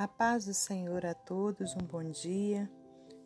A 0.00 0.08
paz 0.08 0.46
do 0.46 0.54
Senhor 0.54 1.04
a 1.04 1.12
todos, 1.12 1.76
um 1.76 1.84
bom 1.84 2.02
dia. 2.02 2.70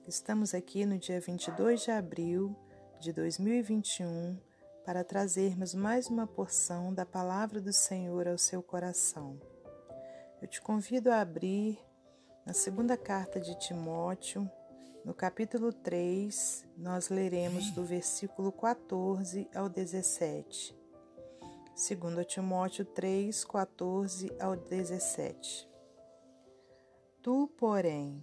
Estamos 0.08 0.54
aqui 0.54 0.84
no 0.84 0.98
dia 0.98 1.20
22 1.20 1.82
de 1.82 1.92
abril 1.92 2.56
de 2.98 3.12
2021 3.12 4.36
para 4.84 5.04
trazermos 5.04 5.72
mais 5.72 6.08
uma 6.08 6.26
porção 6.26 6.92
da 6.92 7.06
palavra 7.06 7.60
do 7.60 7.72
Senhor 7.72 8.26
ao 8.26 8.36
seu 8.36 8.60
coração. 8.60 9.40
Eu 10.42 10.48
te 10.48 10.60
convido 10.60 11.12
a 11.12 11.20
abrir 11.20 11.78
na 12.44 12.52
segunda 12.52 12.96
carta 12.96 13.38
de 13.38 13.56
Timóteo, 13.56 14.50
no 15.04 15.14
capítulo 15.14 15.72
3, 15.72 16.66
nós 16.76 17.08
leremos 17.08 17.70
do 17.70 17.84
versículo 17.84 18.50
14 18.50 19.48
ao 19.54 19.68
17. 19.68 20.76
2 21.76 22.26
Timóteo 22.26 22.84
3, 22.84 23.44
14 23.44 24.36
ao 24.40 24.56
17. 24.56 25.72
Tu, 27.24 27.48
porém, 27.56 28.22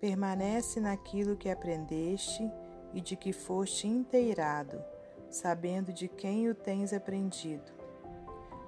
permanece 0.00 0.80
naquilo 0.80 1.36
que 1.36 1.48
aprendeste 1.48 2.50
e 2.92 3.00
de 3.00 3.14
que 3.14 3.32
foste 3.32 3.86
inteirado, 3.86 4.82
sabendo 5.28 5.92
de 5.92 6.08
quem 6.08 6.48
o 6.48 6.54
tens 6.54 6.92
aprendido, 6.92 7.70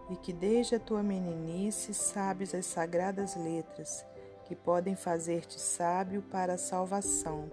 e 0.08 0.14
que 0.14 0.32
desde 0.32 0.76
a 0.76 0.78
tua 0.78 1.02
meninice 1.02 1.92
sabes 1.94 2.54
as 2.54 2.64
sagradas 2.64 3.34
letras, 3.34 4.06
que 4.44 4.54
podem 4.54 4.94
fazer-te 4.94 5.60
sábio 5.60 6.22
para 6.30 6.52
a 6.52 6.58
salvação, 6.58 7.50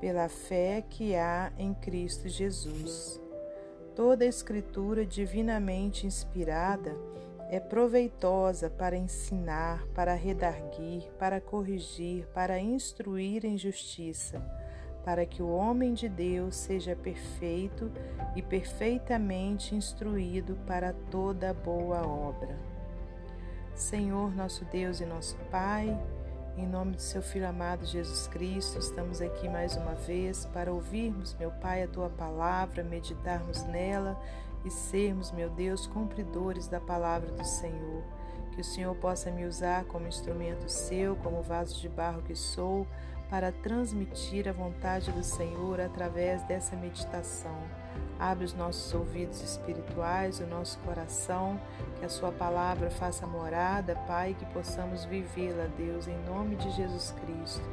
pela 0.00 0.28
fé 0.28 0.82
que 0.82 1.14
há 1.14 1.52
em 1.56 1.72
Cristo 1.74 2.28
Jesus. 2.28 3.20
Toda 3.94 4.24
a 4.24 4.28
Escritura 4.28 5.06
divinamente 5.06 6.08
inspirada 6.08 6.92
é 7.50 7.58
proveitosa 7.58 8.68
para 8.68 8.96
ensinar, 8.96 9.86
para 9.94 10.14
redarguir, 10.14 11.10
para 11.18 11.40
corrigir, 11.40 12.26
para 12.34 12.60
instruir 12.60 13.44
em 13.44 13.56
justiça, 13.56 14.42
para 15.04 15.24
que 15.24 15.42
o 15.42 15.48
homem 15.48 15.94
de 15.94 16.08
Deus 16.08 16.56
seja 16.56 16.94
perfeito 16.94 17.90
e 18.36 18.42
perfeitamente 18.42 19.74
instruído 19.74 20.56
para 20.66 20.92
toda 21.10 21.54
boa 21.54 22.06
obra. 22.06 22.58
Senhor, 23.74 24.34
nosso 24.34 24.64
Deus 24.66 25.00
e 25.00 25.06
nosso 25.06 25.36
Pai, 25.50 25.98
em 26.56 26.66
nome 26.66 26.96
de 26.96 27.02
seu 27.02 27.22
Filho 27.22 27.48
amado 27.48 27.86
Jesus 27.86 28.26
Cristo, 28.26 28.78
estamos 28.78 29.22
aqui 29.22 29.48
mais 29.48 29.76
uma 29.76 29.94
vez 29.94 30.44
para 30.46 30.72
ouvirmos, 30.72 31.34
meu 31.34 31.52
Pai, 31.52 31.84
a 31.84 31.88
tua 31.88 32.10
palavra, 32.10 32.82
meditarmos 32.82 33.62
nela 33.62 34.20
e 34.64 34.70
sermos, 34.70 35.30
meu 35.30 35.50
Deus, 35.50 35.86
cumpridores 35.86 36.68
da 36.68 36.80
palavra 36.80 37.30
do 37.30 37.44
Senhor. 37.44 38.02
Que 38.52 38.60
o 38.60 38.64
Senhor 38.64 38.94
possa 38.96 39.30
me 39.30 39.44
usar 39.44 39.84
como 39.84 40.08
instrumento 40.08 40.68
seu, 40.68 41.16
como 41.16 41.42
vaso 41.42 41.80
de 41.80 41.88
barro 41.88 42.22
que 42.22 42.34
sou, 42.34 42.86
para 43.30 43.52
transmitir 43.52 44.48
a 44.48 44.52
vontade 44.52 45.12
do 45.12 45.22
Senhor 45.22 45.80
através 45.80 46.42
dessa 46.44 46.74
meditação. 46.74 47.56
Abre 48.18 48.44
os 48.44 48.54
nossos 48.54 48.92
ouvidos 48.94 49.40
espirituais, 49.42 50.40
o 50.40 50.46
nosso 50.46 50.78
coração, 50.80 51.60
que 51.98 52.04
a 52.04 52.08
Sua 52.08 52.32
palavra 52.32 52.90
faça 52.90 53.26
morada, 53.26 53.94
Pai, 54.06 54.34
que 54.36 54.46
possamos 54.46 55.04
vivê-la, 55.04 55.66
Deus, 55.76 56.08
em 56.08 56.18
nome 56.24 56.56
de 56.56 56.70
Jesus 56.72 57.14
Cristo. 57.20 57.68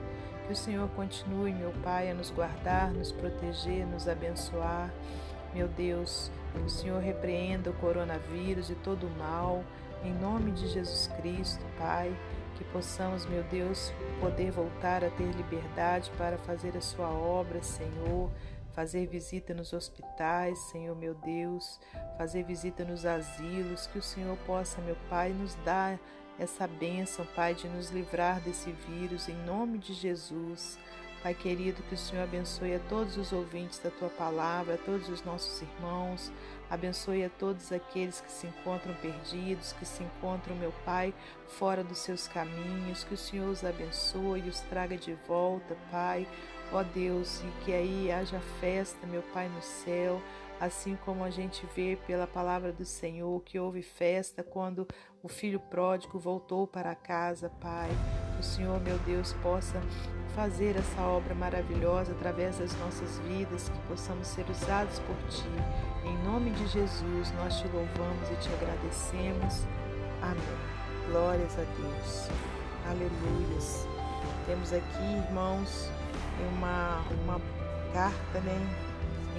Que 0.45 0.53
o 0.53 0.55
Senhor 0.55 0.87
continue, 0.89 1.51
meu 1.51 1.71
Pai, 1.83 2.11
a 2.11 2.13
nos 2.13 2.29
guardar, 2.29 2.91
nos 2.91 3.11
proteger, 3.11 3.87
nos 3.87 4.07
abençoar. 4.07 4.91
Meu 5.55 5.69
Deus, 5.69 6.29
o 6.65 6.67
Senhor 6.67 7.01
repreenda 7.01 7.69
o 7.69 7.73
coronavírus 7.75 8.69
e 8.69 8.75
todo 8.75 9.07
o 9.07 9.17
mal, 9.17 9.63
em 10.03 10.13
nome 10.13 10.51
de 10.51 10.67
Jesus 10.67 11.07
Cristo, 11.15 11.63
Pai. 11.77 12.13
Que 12.57 12.65
possamos, 12.65 13.25
meu 13.25 13.41
Deus, 13.43 13.93
poder 14.19 14.51
voltar 14.51 15.01
a 15.01 15.09
ter 15.09 15.31
liberdade 15.31 16.11
para 16.17 16.37
fazer 16.37 16.75
a 16.75 16.81
Sua 16.81 17.07
obra, 17.07 17.63
Senhor. 17.63 18.29
Fazer 18.73 19.07
visita 19.07 19.53
nos 19.53 19.71
hospitais, 19.71 20.59
Senhor 20.59 20.93
meu 20.93 21.13
Deus, 21.13 21.79
fazer 22.17 22.43
visita 22.43 22.83
nos 22.83 23.05
asilos, 23.05 23.87
que 23.87 23.97
o 23.97 24.03
Senhor 24.03 24.37
possa, 24.45 24.81
meu 24.81 24.97
Pai, 25.09 25.29
nos 25.29 25.55
dar 25.63 25.97
essa 26.37 26.67
bênção, 26.67 27.25
Pai, 27.33 27.55
de 27.55 27.69
nos 27.69 27.91
livrar 27.91 28.41
desse 28.41 28.73
vírus, 28.89 29.29
em 29.29 29.37
nome 29.45 29.77
de 29.77 29.93
Jesus. 29.93 30.77
Pai 31.25 31.33
querido, 31.33 31.81
que 31.89 31.95
o 31.95 31.97
Senhor 31.97 32.21
abençoe 32.21 32.75
a 32.75 32.79
todos 32.87 33.17
os 33.17 33.33
ouvintes 33.33 33.79
da 33.79 33.89
tua 33.89 34.09
palavra, 34.09 34.75
a 34.75 34.77
todos 34.77 35.09
os 35.09 35.23
nossos 35.23 35.59
irmãos, 35.59 36.31
abençoe 36.69 37.25
a 37.25 37.31
todos 37.31 37.71
aqueles 37.71 38.21
que 38.21 38.31
se 38.31 38.45
encontram 38.45 38.93
perdidos, 39.01 39.73
que 39.73 39.87
se 39.87 40.03
encontram, 40.03 40.55
meu 40.55 40.71
Pai, 40.85 41.15
fora 41.47 41.83
dos 41.83 41.97
seus 41.97 42.27
caminhos, 42.27 43.03
que 43.03 43.15
o 43.15 43.17
Senhor 43.17 43.49
os 43.49 43.63
abençoe 43.63 44.43
e 44.45 44.49
os 44.49 44.61
traga 44.61 44.95
de 44.95 45.15
volta, 45.27 45.75
Pai, 45.89 46.27
ó 46.71 46.83
Deus, 46.83 47.41
e 47.41 47.65
que 47.65 47.73
aí 47.73 48.11
haja 48.11 48.39
festa, 48.59 49.07
meu 49.07 49.23
Pai, 49.33 49.49
no 49.49 49.63
céu, 49.63 50.21
assim 50.59 50.95
como 50.95 51.23
a 51.23 51.31
gente 51.31 51.67
vê 51.75 51.97
pela 52.05 52.27
palavra 52.27 52.71
do 52.71 52.85
Senhor 52.85 53.41
que 53.41 53.57
houve 53.57 53.81
festa 53.81 54.43
quando 54.43 54.87
o 55.23 55.27
filho 55.27 55.59
pródigo 55.59 56.19
voltou 56.19 56.67
para 56.67 56.93
casa, 56.93 57.49
Pai. 57.59 57.89
Que 58.35 58.41
o 58.41 58.43
Senhor, 58.43 58.79
meu 58.81 58.97
Deus, 58.99 59.33
possa 59.41 59.81
fazer 60.35 60.75
essa 60.75 61.01
obra 61.01 61.33
maravilhosa 61.33 62.11
através 62.11 62.59
das 62.59 62.77
nossas 62.79 63.17
vidas, 63.19 63.69
que 63.69 63.79
possamos 63.87 64.27
ser 64.27 64.45
usados 64.49 64.99
por 64.99 65.15
Ti. 65.29 65.47
Em 66.03 66.17
nome 66.25 66.51
de 66.51 66.67
Jesus, 66.67 67.31
nós 67.37 67.57
te 67.57 67.67
louvamos 67.69 68.29
e 68.29 68.35
te 68.35 68.49
agradecemos. 68.53 69.63
Amém. 70.21 70.75
Glórias 71.09 71.53
a 71.53 71.63
Deus. 71.63 72.29
Aleluias. 72.89 73.87
Temos 74.45 74.73
aqui, 74.73 75.03
irmãos, 75.27 75.89
uma, 76.51 77.01
uma 77.23 77.41
carta, 77.93 78.39
né? 78.41 78.85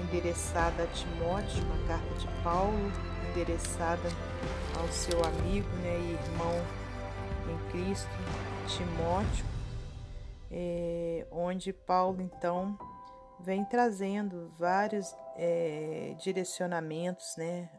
Endereçada 0.02 0.84
a 0.84 0.86
Timóteo, 0.86 1.62
uma 1.64 1.86
carta 1.86 2.14
de 2.14 2.28
Paulo, 2.42 2.92
endereçada 3.30 4.08
ao 4.78 4.88
seu 4.88 5.22
amigo 5.24 5.68
né, 5.82 5.98
e 5.98 6.18
irmão 6.24 6.62
em 7.48 7.70
Cristo, 7.70 8.10
Timóteo 8.66 9.46
é, 10.50 11.26
onde 11.30 11.72
Paulo 11.72 12.20
então 12.20 12.76
vem 13.40 13.64
trazendo 13.64 14.52
vários 14.58 15.14
é, 15.36 16.16
direcionamentos 16.20 17.36
né, 17.36 17.70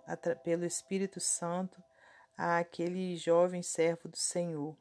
pelo 0.43 0.65
Espírito 0.65 1.19
Santo 1.19 1.83
àquele 2.37 3.17
jovem 3.17 3.61
servo 3.61 4.07
do 4.07 4.17
Senhor. 4.17 4.77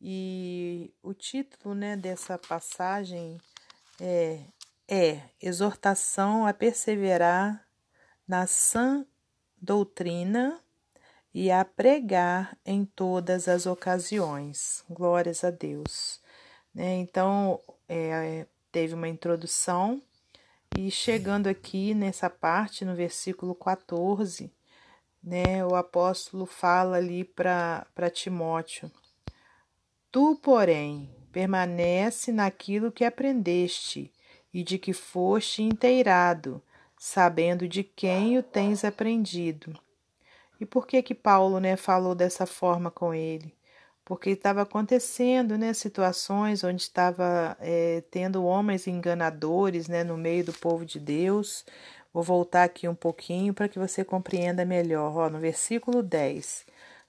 E 0.00 0.92
o 1.02 1.14
título 1.14 1.74
né, 1.74 1.96
dessa 1.96 2.36
passagem 2.36 3.40
é, 4.00 4.40
é 4.88 5.20
Exortação 5.40 6.46
a 6.46 6.52
perseverar 6.52 7.64
na 8.26 8.46
sã 8.46 9.06
doutrina 9.56 10.61
e 11.34 11.50
a 11.50 11.64
pregar 11.64 12.56
em 12.64 12.84
todas 12.84 13.48
as 13.48 13.66
ocasiões. 13.66 14.84
Glórias 14.88 15.44
a 15.44 15.50
Deus. 15.50 16.20
Né? 16.74 16.96
Então, 16.96 17.60
é, 17.88 18.46
teve 18.70 18.94
uma 18.94 19.08
introdução, 19.08 20.02
e 20.76 20.90
chegando 20.90 21.48
aqui 21.48 21.92
nessa 21.92 22.30
parte, 22.30 22.84
no 22.84 22.94
versículo 22.94 23.54
14, 23.54 24.50
né, 25.22 25.64
o 25.64 25.74
apóstolo 25.74 26.46
fala 26.46 26.96
ali 26.96 27.24
para 27.24 27.86
Timóteo: 28.10 28.90
Tu, 30.10 30.34
porém, 30.42 31.14
permanece 31.30 32.32
naquilo 32.32 32.90
que 32.90 33.04
aprendeste 33.04 34.10
e 34.52 34.62
de 34.62 34.78
que 34.78 34.94
foste 34.94 35.62
inteirado, 35.62 36.62
sabendo 36.98 37.68
de 37.68 37.84
quem 37.84 38.38
o 38.38 38.42
tens 38.42 38.84
aprendido. 38.84 39.78
E 40.62 40.66
por 40.66 40.86
que 40.86 41.02
que 41.02 41.14
Paulo, 41.14 41.58
né, 41.60 41.76
falou 41.76 42.14
dessa 42.14 42.46
forma 42.46 42.90
com 42.90 43.12
ele? 43.12 43.52
porque 44.04 44.30
estava 44.30 44.62
acontecendo 44.62 45.56
né, 45.56 45.72
situações 45.72 46.64
onde 46.64 46.82
estava 46.82 47.56
é, 47.60 48.02
tendo 48.10 48.44
homens 48.44 48.86
enganadores 48.86 49.88
né, 49.88 50.02
no 50.02 50.16
meio 50.16 50.44
do 50.44 50.52
povo 50.52 50.84
de 50.84 50.98
Deus. 50.98 51.64
Vou 52.12 52.22
voltar 52.22 52.64
aqui 52.64 52.88
um 52.88 52.94
pouquinho 52.94 53.54
para 53.54 53.68
que 53.68 53.78
você 53.78 54.04
compreenda 54.04 54.64
melhor. 54.64 55.16
Ó, 55.16 55.30
no 55.30 55.38
versículo 55.38 56.02
10. 56.02 56.66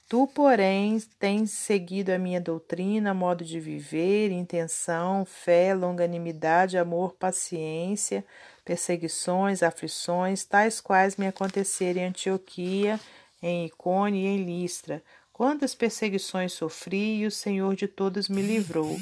Tu, 0.08 0.28
porém, 0.28 1.00
tens 1.18 1.52
seguido 1.52 2.12
a 2.12 2.20
minha 2.20 2.40
doutrina, 2.40 3.14
modo 3.14 3.44
de 3.44 3.60
viver, 3.60 4.32
intenção, 4.32 5.26
fé, 5.26 5.74
longanimidade, 5.74 6.78
amor, 6.78 7.16
paciência, 7.16 8.24
perseguições, 8.64 9.64
aflições, 9.64 10.46
tais 10.46 10.80
quais 10.80 11.18
me 11.18 11.28
aconteceram 11.28 12.02
em 12.02 12.06
Antioquia, 12.06 13.00
em 13.44 13.68
Icone 13.68 14.24
e 14.24 14.26
em 14.26 14.44
Listra 14.44 15.04
Quantas 15.32 15.76
perseguições 15.76 16.54
sofri 16.54 17.18
e 17.18 17.28
o 17.28 17.32
Senhor 17.32 17.76
de 17.76 17.88
todas 17.88 18.30
me 18.30 18.42
livrou. 18.42 18.98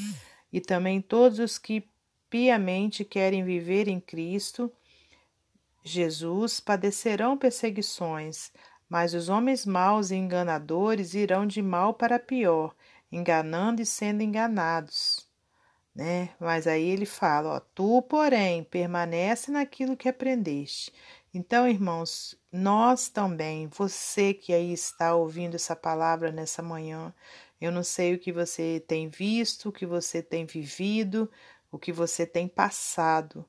E 0.52 0.60
também 0.60 1.02
todos 1.02 1.40
os 1.40 1.58
que 1.58 1.88
piamente 2.30 3.06
querem 3.06 3.44
viver 3.44 3.88
em 3.88 4.00
Cristo 4.00 4.72
Jesus 5.84 6.60
padecerão 6.60 7.36
perseguições, 7.38 8.52
mas 8.88 9.14
os 9.14 9.30
homens 9.30 9.66
maus 9.66 10.12
e 10.12 10.16
enganadores 10.16 11.14
irão 11.16 11.46
de 11.46 11.62
mal 11.62 11.94
para 11.94 12.20
pior, 12.20 12.76
enganando 13.12 13.82
e 13.82 13.86
sendo 13.86 14.22
enganados, 14.22 15.28
né? 15.96 16.30
Mas 16.40 16.68
aí 16.68 16.88
ele 16.88 17.06
fala, 17.06 17.56
ó, 17.56 17.60
tu, 17.60 18.02
porém, 18.04 18.64
permanece 18.64 19.50
naquilo 19.50 19.98
que 19.98 20.08
aprendeste. 20.08 20.94
Então, 21.34 21.68
irmãos, 21.68 22.38
nós 22.52 23.10
também, 23.10 23.68
você 23.68 24.34
que 24.34 24.54
aí 24.54 24.74
está 24.74 25.16
ouvindo 25.16 25.56
essa 25.56 25.76
palavra 25.76 26.32
nessa 26.32 26.62
manhã, 26.62 27.14
eu 27.60 27.72
não 27.72 27.84
sei 27.84 28.14
o 28.16 28.20
que 28.20 28.32
você 28.32 28.84
tem 28.88 29.08
visto, 29.10 29.70
o 29.70 29.72
que 29.72 29.86
você 29.86 30.22
tem 30.22 30.46
vivido, 30.46 31.32
o 31.72 31.78
que 31.80 31.92
você 31.92 32.26
tem 32.26 32.48
passado, 32.48 33.46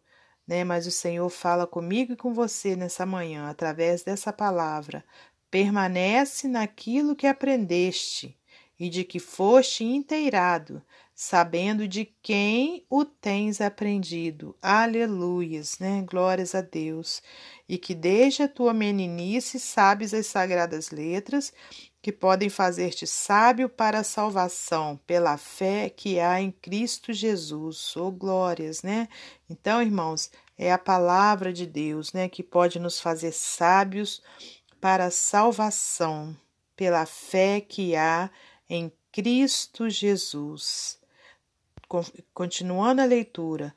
né? 0.46 0.64
Mas 0.64 0.86
o 0.86 0.90
Senhor 0.90 1.28
fala 1.30 1.66
comigo 1.66 2.12
e 2.12 2.16
com 2.16 2.32
você 2.34 2.76
nessa 2.76 3.04
manhã, 3.06 3.48
através 3.48 4.02
dessa 4.04 4.32
palavra. 4.32 5.04
Permanece 5.50 6.48
naquilo 6.48 7.16
que 7.16 7.26
aprendeste 7.26 8.38
e 8.78 8.88
de 8.88 9.04
que 9.04 9.18
foste 9.20 9.84
inteirado, 9.84 10.82
sabendo 11.22 11.86
de 11.86 12.04
quem 12.20 12.84
o 12.90 13.04
tens 13.04 13.60
aprendido. 13.60 14.56
Aleluias, 14.60 15.78
né? 15.78 16.02
Glórias 16.04 16.52
a 16.52 16.60
Deus. 16.60 17.22
E 17.68 17.78
que 17.78 17.94
desde 17.94 18.42
a 18.42 18.48
tua 18.48 18.74
meninice 18.74 19.60
sabes 19.60 20.12
as 20.12 20.26
sagradas 20.26 20.90
letras 20.90 21.52
que 22.02 22.10
podem 22.10 22.50
fazer-te 22.50 23.06
sábio 23.06 23.68
para 23.68 24.00
a 24.00 24.04
salvação 24.04 24.98
pela 25.06 25.36
fé 25.36 25.88
que 25.88 26.18
há 26.18 26.40
em 26.40 26.50
Cristo 26.50 27.12
Jesus. 27.12 27.96
Oh, 27.96 28.10
glórias, 28.10 28.82
né? 28.82 29.08
Então, 29.48 29.80
irmãos, 29.80 30.28
é 30.58 30.72
a 30.72 30.78
palavra 30.78 31.52
de 31.52 31.66
Deus, 31.66 32.12
né, 32.12 32.28
que 32.28 32.42
pode 32.42 32.80
nos 32.80 33.00
fazer 33.00 33.30
sábios 33.30 34.20
para 34.80 35.04
a 35.04 35.10
salvação 35.10 36.36
pela 36.74 37.06
fé 37.06 37.60
que 37.60 37.94
há 37.94 38.28
em 38.68 38.92
Cristo 39.12 39.88
Jesus. 39.88 41.00
Continuando 42.32 43.02
a 43.02 43.04
leitura, 43.04 43.74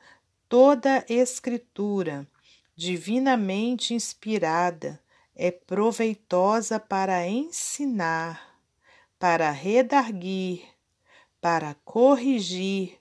toda 0.48 1.04
escritura 1.10 2.26
divinamente 2.74 3.94
inspirada 3.94 5.04
é 5.36 5.52
proveitosa 5.52 6.80
para 6.80 7.28
ensinar, 7.28 8.58
para 9.20 9.52
redarguir, 9.52 10.64
para 11.42 11.76
corrigir, 11.84 12.98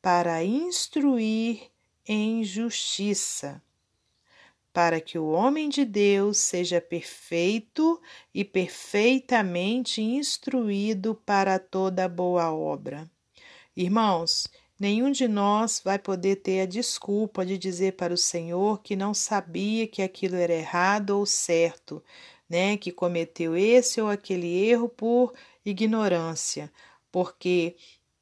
para 0.00 0.42
instruir 0.42 1.70
em 2.06 2.42
justiça, 2.42 3.62
para 4.72 5.02
que 5.02 5.18
o 5.18 5.32
homem 5.32 5.68
de 5.68 5.84
Deus 5.84 6.38
seja 6.38 6.80
perfeito 6.80 8.00
e 8.32 8.42
perfeitamente 8.42 10.00
instruído 10.00 11.14
para 11.14 11.58
toda 11.58 12.08
boa 12.08 12.50
obra. 12.54 13.06
Irmãos, 13.76 14.48
Nenhum 14.78 15.10
de 15.10 15.26
nós 15.26 15.80
vai 15.82 15.98
poder 15.98 16.36
ter 16.36 16.60
a 16.60 16.66
desculpa 16.66 17.46
de 17.46 17.56
dizer 17.56 17.94
para 17.94 18.12
o 18.12 18.16
Senhor 18.16 18.82
que 18.82 18.94
não 18.94 19.14
sabia 19.14 19.86
que 19.86 20.02
aquilo 20.02 20.36
era 20.36 20.52
errado 20.52 21.10
ou 21.10 21.24
certo, 21.24 22.04
né? 22.48 22.76
Que 22.76 22.92
cometeu 22.92 23.56
esse 23.56 24.02
ou 24.02 24.10
aquele 24.10 24.46
erro 24.68 24.86
por 24.86 25.32
ignorância, 25.64 26.70
porque 27.10 27.74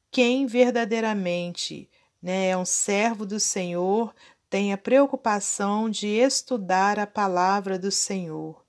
quem 0.09 0.45
verdadeiramente 0.47 1.89
né, 2.21 2.47
é 2.49 2.57
um 2.57 2.65
servo 2.65 3.25
do 3.25 3.39
Senhor 3.39 4.15
tem 4.49 4.71
a 4.71 4.77
preocupação 4.77 5.89
de 5.89 6.07
estudar 6.07 6.97
a 6.97 7.05
palavra 7.05 7.77
do 7.77 7.91
Senhor. 7.91 8.63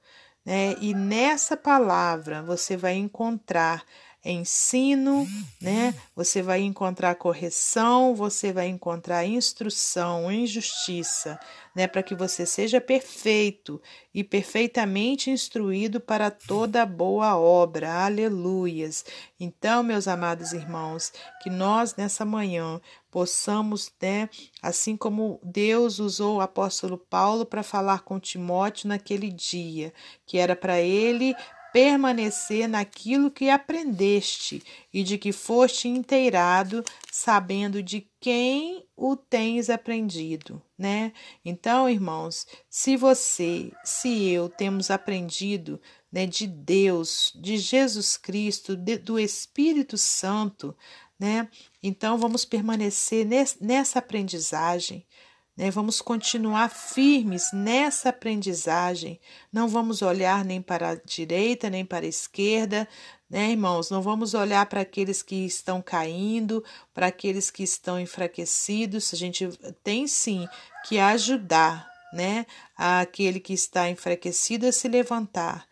Né? 0.45 0.75
E 0.81 0.93
nessa 0.93 1.57
palavra 1.57 2.43
você 2.43 2.77
vai 2.77 2.95
encontrar 2.95 3.85
ensino, 4.33 5.27
né? 5.61 5.95
Você 6.15 6.43
vai 6.43 6.61
encontrar 6.63 7.15
correção, 7.15 8.15
você 8.15 8.53
vai 8.53 8.69
encontrar 8.69 9.25
instrução 9.25 10.31
em 10.31 10.47
justiça, 10.47 11.39
né? 11.75 11.87
Para 11.87 12.03
que 12.03 12.15
você 12.15 12.45
seja 12.45 12.81
perfeito 12.81 13.81
e 14.13 14.25
perfeitamente 14.25 15.31
instruído 15.31 16.01
para 16.01 16.31
toda 16.31 16.85
boa 16.85 17.37
obra. 17.37 18.05
Aleluias. 18.05 19.05
Então, 19.39 19.83
meus 19.83 20.09
amados 20.09 20.53
irmãos, 20.53 21.13
que 21.43 21.51
nós 21.51 21.95
nessa 21.97 22.25
manhã 22.25 22.81
possamos, 23.11 23.91
né, 24.03 24.29
assim 24.61 24.95
como 24.95 25.41
Deus 25.43 25.99
usou 25.99 26.37
o 26.37 26.41
apóstolo 26.43 26.99
Paulo 26.99 27.47
para 27.47 27.63
falar 27.63 28.01
com 28.03 28.21
Timóteo 28.21 28.89
naquele 28.89 29.31
dia, 29.31 29.91
que 30.27 30.37
era 30.37 30.55
para 30.55 30.81
ele 30.81 31.35
permanecer 31.73 32.69
naquilo 32.69 33.31
que 33.31 33.51
aprendeste 33.51 34.63
e 34.93 35.03
de 35.03 35.19
que 35.19 35.33
foste 35.33 35.89
inteirado, 35.89 36.83
sabendo 37.11 37.83
de 37.83 38.09
quem 38.21 38.87
o 38.97 39.15
tens 39.15 39.69
aprendido, 39.69 40.63
né? 40.79 41.13
Então, 41.45 41.89
irmãos, 41.89 42.47
se 42.69 42.97
você, 42.97 43.71
se 43.85 44.29
eu 44.29 44.49
temos 44.49 44.91
aprendido, 44.91 45.81
né, 46.11 46.27
de 46.27 46.47
Deus, 46.47 47.33
de 47.35 47.59
Jesus 47.59 48.17
Cristo, 48.17 48.75
de, 48.75 48.97
do 48.97 49.19
Espírito 49.19 49.99
Santo, 49.99 50.75
né? 51.19 51.49
Então 51.83 52.19
vamos 52.19 52.45
permanecer 52.45 53.27
nessa 53.61 53.99
aprendizagem, 53.99 55.07
né? 55.57 55.71
Vamos 55.71 56.01
continuar 56.03 56.69
firmes 56.69 57.51
nessa 57.53 58.11
aprendizagem. 58.11 59.19
Não 59.53 59.67
vamos 59.67 60.03
olhar 60.03 60.45
nem 60.45 60.61
para 60.61 60.91
a 60.91 60.95
direita 60.95 61.71
nem 61.71 61.85
para 61.85 62.05
a 62.05 62.09
esquerda, 62.09 62.87
né, 63.29 63.51
irmãos? 63.51 63.91
Não 63.91 64.03
vamos 64.03 64.35
olhar 64.35 64.67
para 64.67 64.83
aqueles 64.83 65.23
que 65.23 65.47
estão 65.47 65.81
caindo, 65.81 66.63
para 66.93 67.07
aqueles 67.07 67.51
que 67.51 67.63
estão 67.63 67.99
enfraquecidos. 67.99 69.13
A 69.13 69.17
gente 69.17 69.49
tem 69.83 70.07
sim 70.07 70.47
que 70.87 70.99
ajudar, 70.99 71.89
né, 72.13 72.47
aquele 72.77 73.41
que 73.41 73.53
está 73.53 73.89
enfraquecido 73.91 74.67
a 74.67 74.73
se 74.73 74.89
levantar. 74.89 75.67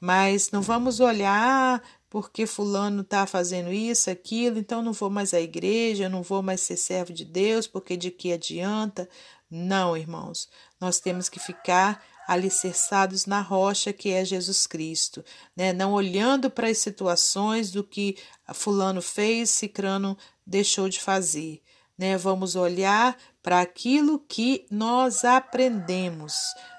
Mas 0.00 0.50
não 0.50 0.62
vamos 0.62 1.00
olhar 1.00 1.82
porque 2.14 2.46
fulano 2.46 3.00
está 3.00 3.26
fazendo 3.26 3.72
isso, 3.72 4.08
aquilo, 4.08 4.56
então 4.56 4.80
não 4.80 4.92
vou 4.92 5.10
mais 5.10 5.34
à 5.34 5.40
igreja, 5.40 6.08
não 6.08 6.22
vou 6.22 6.44
mais 6.44 6.60
ser 6.60 6.76
servo 6.76 7.12
de 7.12 7.24
Deus, 7.24 7.66
porque 7.66 7.96
de 7.96 8.08
que 8.08 8.32
adianta? 8.32 9.08
Não, 9.50 9.96
irmãos, 9.96 10.48
nós 10.80 11.00
temos 11.00 11.28
que 11.28 11.40
ficar 11.40 12.04
alicerçados 12.28 13.26
na 13.26 13.40
rocha 13.40 13.92
que 13.92 14.10
é 14.10 14.24
Jesus 14.24 14.64
Cristo, 14.64 15.24
né? 15.56 15.72
Não 15.72 15.92
olhando 15.92 16.48
para 16.48 16.68
as 16.68 16.78
situações 16.78 17.72
do 17.72 17.82
que 17.82 18.16
fulano 18.54 19.02
fez, 19.02 19.50
cicrano 19.50 20.16
deixou 20.46 20.88
de 20.88 21.00
fazer, 21.00 21.60
né? 21.98 22.16
Vamos 22.16 22.54
olhar 22.54 23.18
para 23.42 23.60
aquilo 23.60 24.20
que 24.20 24.66
nós 24.70 25.24
aprendemos, 25.24 26.36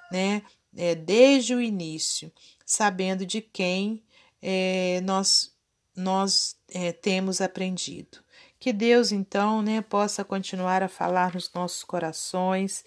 né? 0.09 0.43
É, 0.77 0.95
desde 0.95 1.53
o 1.53 1.59
início, 1.59 2.31
sabendo 2.65 3.25
de 3.25 3.41
quem 3.41 4.01
é, 4.47 5.01
nós, 5.01 5.51
nós 5.95 6.55
é, 6.69 6.91
temos 6.91 7.41
aprendido. 7.41 8.19
Que 8.59 8.71
Deus, 8.71 9.11
então, 9.11 9.63
né, 9.63 9.81
possa 9.81 10.23
continuar 10.23 10.83
a 10.83 10.87
falar 10.87 11.33
nos 11.33 11.51
nossos 11.51 11.83
corações, 11.83 12.85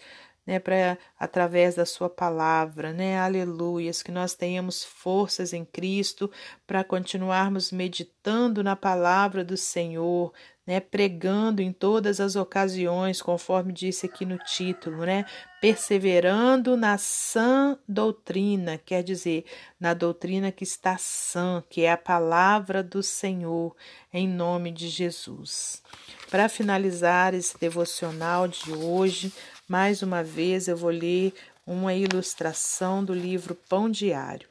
né, 0.49 0.59
para 0.59 0.97
através 1.21 1.75
da 1.75 1.85
sua 1.85 2.09
palavra, 2.09 2.91
né? 2.91 3.19
Aleluias, 3.21 4.03
que 4.03 4.11
nós 4.11 4.33
tenhamos 4.33 4.83
forças 4.83 5.53
em 5.53 5.63
Cristo 5.63 6.31
para 6.67 6.83
continuarmos 6.83 7.71
meditando 7.71 8.65
na 8.65 8.75
palavra 8.75 9.45
do 9.45 9.59
Senhor, 9.59 10.33
né, 10.67 10.81
pregando 10.81 11.61
em 11.61 11.71
todas 11.71 12.19
as 12.19 12.35
ocasiões, 12.35 13.21
conforme 13.21 13.75
disse 13.75 14.07
aqui 14.07 14.25
no 14.25 14.39
título, 14.39 15.05
né, 15.05 15.27
perseverando 15.61 16.79
na 16.79 16.97
sã 16.97 17.79
doutrina, 17.87 18.79
quer 18.79 19.03
dizer, 19.03 19.45
na 19.79 19.93
doutrina 19.93 20.51
que 20.51 20.65
está 20.65 20.97
sã, 20.97 21.63
que 21.69 21.83
é 21.83 21.93
a 21.93 21.97
palavra 21.97 22.83
do 22.83 23.03
Senhor, 23.03 23.77
em 24.11 24.27
nome 24.27 24.71
de 24.71 24.89
Jesus. 24.89 25.83
Para 26.31 26.49
finalizar 26.49 27.35
esse 27.35 27.59
devocional 27.59 28.47
de 28.47 28.73
hoje, 28.73 29.33
mais 29.69 30.03
uma 30.03 30.25
vez 30.25 30.67
eu 30.67 30.77
vou 30.77 30.91
ler 30.91 31.35
uma 31.67 31.93
ilustração 31.93 33.05
do 33.05 33.13
livro 33.13 33.55
Pão 33.55 33.91
Diário. 33.91 34.49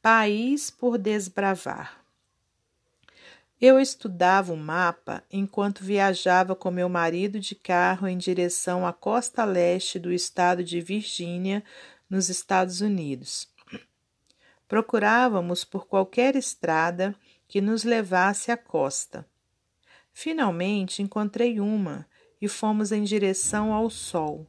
País 0.00 0.70
por 0.70 0.96
desbravar. 0.96 2.00
Eu 3.60 3.78
estudava 3.78 4.54
o 4.54 4.56
mapa 4.56 5.22
enquanto 5.30 5.84
viajava 5.84 6.56
com 6.56 6.70
meu 6.70 6.88
marido 6.88 7.38
de 7.38 7.54
carro 7.54 8.08
em 8.08 8.16
direção 8.16 8.86
à 8.86 8.92
costa 8.92 9.44
leste 9.44 9.98
do 9.98 10.10
estado 10.10 10.64
de 10.64 10.80
Virgínia, 10.80 11.62
nos 12.08 12.30
Estados 12.30 12.80
Unidos. 12.80 13.48
Procurávamos 14.66 15.64
por 15.64 15.86
qualquer 15.86 16.36
estrada 16.36 17.14
que 17.46 17.60
nos 17.60 17.84
levasse 17.84 18.50
à 18.50 18.56
costa. 18.56 19.26
Finalmente 20.12 21.02
encontrei 21.02 21.60
uma 21.60 22.06
e 22.40 22.48
fomos 22.48 22.92
em 22.92 23.02
direção 23.02 23.72
ao 23.72 23.88
sol. 23.90 24.46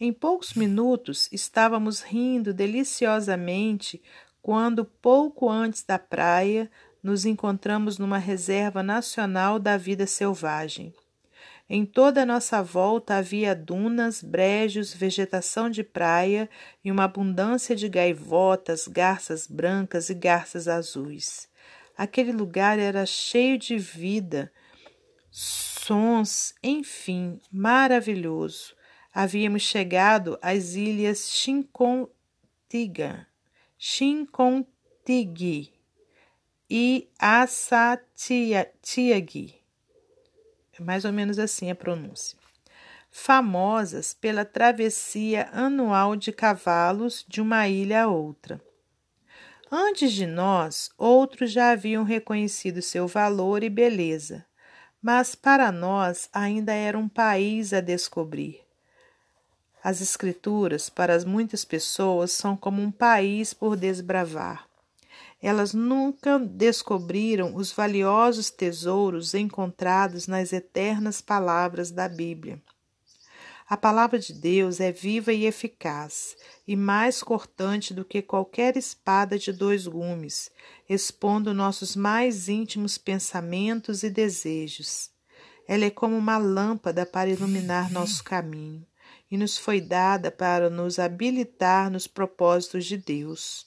Em 0.00 0.12
poucos 0.12 0.54
minutos 0.54 1.28
estávamos 1.32 2.02
rindo 2.02 2.54
deliciosamente 2.54 4.00
quando, 4.40 4.84
pouco 4.84 5.50
antes 5.50 5.82
da 5.82 5.98
praia, 5.98 6.70
nos 7.02 7.24
encontramos 7.24 7.98
numa 7.98 8.18
reserva 8.18 8.82
nacional 8.82 9.58
da 9.58 9.76
vida 9.76 10.06
selvagem. 10.06 10.94
Em 11.70 11.84
toda 11.84 12.22
a 12.22 12.26
nossa 12.26 12.62
volta 12.62 13.16
havia 13.16 13.54
dunas, 13.54 14.22
brejos, 14.22 14.94
vegetação 14.94 15.68
de 15.68 15.82
praia 15.82 16.48
e 16.82 16.90
uma 16.90 17.04
abundância 17.04 17.76
de 17.76 17.88
gaivotas, 17.88 18.88
garças 18.88 19.46
brancas 19.46 20.08
e 20.08 20.14
garças 20.14 20.66
azuis. 20.66 21.46
Aquele 21.96 22.32
lugar 22.32 22.78
era 22.78 23.04
cheio 23.04 23.58
de 23.58 23.76
vida, 23.76 24.50
sons, 25.30 26.54
enfim, 26.62 27.40
maravilhoso. 27.50 28.74
Havíamos 29.12 29.62
chegado 29.62 30.38
às 30.40 30.74
ilhas 30.74 31.30
Chincontiga, 31.30 33.26
Chincontigi 33.78 35.72
e 36.70 37.08
Assatiagui 37.18 38.08
é 40.80 40.84
mais 40.84 41.04
ou 41.04 41.12
menos 41.12 41.38
assim 41.38 41.70
a 41.70 41.74
pronúncia. 41.74 42.38
Famosas 43.10 44.14
pela 44.14 44.44
travessia 44.44 45.48
anual 45.52 46.14
de 46.14 46.30
cavalos 46.30 47.24
de 47.26 47.40
uma 47.40 47.68
ilha 47.68 48.04
a 48.04 48.08
outra. 48.08 48.62
Antes 49.70 50.12
de 50.12 50.26
nós, 50.26 50.90
outros 50.96 51.50
já 51.50 51.72
haviam 51.72 52.04
reconhecido 52.04 52.80
seu 52.80 53.06
valor 53.06 53.62
e 53.62 53.68
beleza, 53.68 54.46
mas 55.02 55.34
para 55.34 55.70
nós 55.70 56.28
ainda 56.32 56.72
era 56.72 56.98
um 56.98 57.08
país 57.08 57.72
a 57.72 57.80
descobrir. 57.80 58.60
As 59.82 60.00
Escrituras, 60.00 60.90
para 60.90 61.24
muitas 61.24 61.64
pessoas, 61.64 62.32
são 62.32 62.56
como 62.56 62.82
um 62.82 62.90
país 62.90 63.54
por 63.54 63.76
desbravar. 63.76 64.68
Elas 65.40 65.72
nunca 65.72 66.38
descobriram 66.38 67.54
os 67.54 67.72
valiosos 67.72 68.50
tesouros 68.50 69.34
encontrados 69.34 70.26
nas 70.26 70.52
eternas 70.52 71.20
palavras 71.20 71.92
da 71.92 72.08
Bíblia. 72.08 72.60
A 73.70 73.76
palavra 73.76 74.18
de 74.18 74.32
Deus 74.32 74.80
é 74.80 74.90
viva 74.90 75.30
e 75.30 75.44
eficaz, 75.44 76.34
e 76.66 76.74
mais 76.74 77.22
cortante 77.22 77.92
do 77.92 78.02
que 78.02 78.22
qualquer 78.22 78.78
espada 78.78 79.38
de 79.38 79.52
dois 79.52 79.86
gumes, 79.86 80.50
expondo 80.88 81.52
nossos 81.52 81.94
mais 81.94 82.48
íntimos 82.48 82.96
pensamentos 82.96 84.02
e 84.02 84.08
desejos. 84.08 85.10
Ela 85.66 85.84
é 85.84 85.90
como 85.90 86.16
uma 86.16 86.38
lâmpada 86.38 87.04
para 87.04 87.28
iluminar 87.28 87.92
nosso 87.92 88.24
caminho, 88.24 88.86
e 89.30 89.36
nos 89.36 89.58
foi 89.58 89.82
dada 89.82 90.30
para 90.30 90.70
nos 90.70 90.98
habilitar 90.98 91.90
nos 91.90 92.06
propósitos 92.06 92.86
de 92.86 92.96
Deus. 92.96 93.66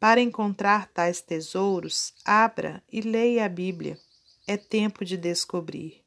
Para 0.00 0.20
encontrar 0.20 0.88
tais 0.88 1.20
tesouros, 1.20 2.12
abra 2.24 2.82
e 2.90 3.00
leia 3.00 3.44
a 3.44 3.48
Bíblia. 3.48 3.96
É 4.48 4.56
tempo 4.56 5.04
de 5.04 5.16
descobrir. 5.16 6.01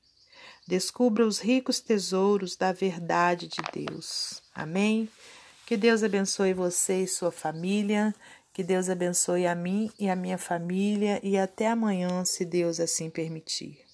Descubra 0.68 1.26
os 1.26 1.40
ricos 1.40 1.80
tesouros 1.80 2.56
da 2.56 2.72
verdade 2.72 3.48
de 3.48 3.86
Deus. 3.86 4.42
Amém? 4.54 5.08
Que 5.66 5.78
Deus 5.78 6.04
abençoe 6.04 6.54
você 6.54 7.04
e 7.04 7.08
sua 7.08 7.32
família. 7.32 8.14
Que 8.52 8.64
Deus 8.64 8.90
abençoe 8.90 9.46
a 9.46 9.54
mim 9.54 9.92
e 10.00 10.10
a 10.10 10.16
minha 10.16 10.38
família. 10.38 11.20
E 11.22 11.38
até 11.38 11.68
amanhã, 11.68 12.26
se 12.26 12.44
Deus 12.44 12.80
assim 12.80 13.10
permitir. 13.10 13.85